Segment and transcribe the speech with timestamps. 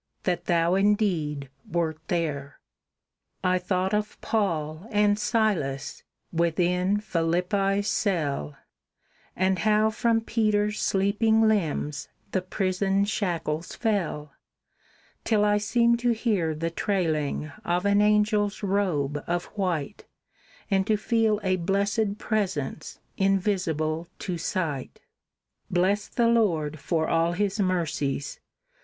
[0.23, 2.59] that Thou indeed wert there!
[3.43, 6.01] I thought of Paul and Silas,
[6.33, 8.57] within Philippi's cell,
[9.35, 14.33] And how from Peter's sleeping limbs the prison shackles fell,
[15.23, 20.05] Till I seemed to hear the trailing of an angel's robe of white,
[20.71, 25.01] And to feel a blessed presence invisible to sight.
[25.69, 28.39] Bless the Lord for all his mercies!